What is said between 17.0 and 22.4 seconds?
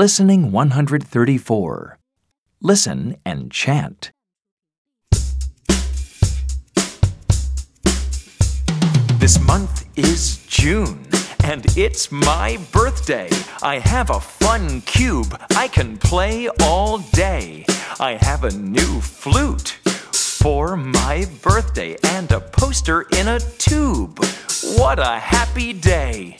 day. I have a new flute for my birthday and a